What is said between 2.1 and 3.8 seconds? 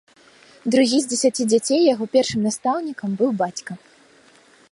першым настаўнікам быў бацька.